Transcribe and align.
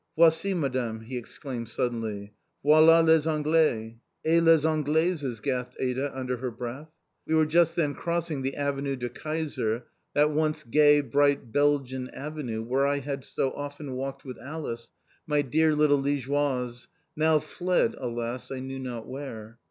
"Voici, 0.17 0.55
Madame," 0.55 1.01
he 1.01 1.15
exclaimed 1.15 1.69
suddenly. 1.69 2.33
"Voilà 2.65 3.05
les 3.05 3.27
Anglais." 3.27 3.97
"Et 4.25 4.41
les 4.41 4.65
Anglaises," 4.65 5.39
gasped 5.39 5.77
Ada 5.79 6.09
under 6.17 6.37
her 6.37 6.49
breath. 6.49 6.89
We 7.27 7.35
were 7.35 7.45
just 7.45 7.75
then 7.75 7.93
crossing 7.93 8.41
the 8.41 8.55
Avenue 8.55 8.95
de 8.95 9.09
Kaiser 9.09 9.83
that 10.15 10.31
once 10.31 10.63
gay, 10.63 11.01
bright 11.01 11.51
Belgian 11.53 12.09
Avenue 12.15 12.63
where 12.63 12.87
I 12.87 12.97
had 12.97 13.23
so 13.23 13.51
often 13.51 13.93
walked 13.95 14.25
with 14.25 14.39
Alice, 14.39 14.89
my 15.27 15.43
dear 15.43 15.75
little 15.75 16.01
Liègeoise, 16.01 16.87
now 17.15 17.37
fled, 17.37 17.93
alas, 17.99 18.49
I 18.49 18.57
knew 18.59 18.79
not 18.79 19.07
where. 19.07 19.59